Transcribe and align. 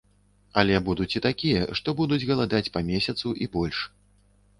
Але 0.59 0.77
будуць 0.87 1.13
і 1.15 1.19
такія, 1.25 1.61
што 1.79 1.93
будуць 1.99 2.19
галадаць 2.29 2.71
па 2.79 2.83
месяцу 2.89 3.35
і 3.47 3.49
больш. 3.57 3.83